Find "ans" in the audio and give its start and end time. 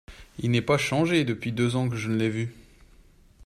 1.75-1.87